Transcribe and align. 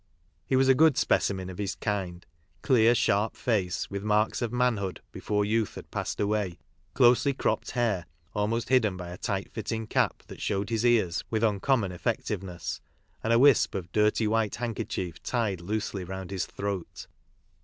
He 0.47 0.55
was 0.55 0.67
a 0.67 0.73
good 0.73 0.97
specimen 0.97 1.47
of 1.51 1.59
his 1.59 1.75
kind; 1.75 2.25
clear, 2.63 2.95
sharp 2.95 3.35
face, 3.35 3.87
with 3.91 4.01
marks 4.01 4.41
of 4.41 4.51
manhood 4.51 4.99
before 5.11 5.45
youth 5.45 5.75
had 5.75 5.91
passed 5.91 6.19
away; 6.19 6.57
closely 6.95 7.35
cropped 7.35 7.69
hair, 7.69 8.07
almost 8.33 8.69
hidden 8.69 8.97
bv 8.97 9.13
a 9.13 9.17
tight 9.19 9.51
fitting 9.51 9.85
cip 9.93 10.23
that 10.25 10.41
showed 10.41 10.71
his 10.71 10.83
ears 10.87 11.23
with 11.29 11.43
uncommon 11.43 11.91
effectiveness; 11.91 12.81
and 13.23 13.31
a 13.31 13.37
wisp 13.37 13.75
of 13.75 13.91
dirty 13.91 14.25
white 14.27 14.55
handkerchief 14.55 15.21
tied 15.21 15.61
loosely 15.61 16.03
round 16.03 16.31
his 16.31 16.47
Throat. 16.47 17.05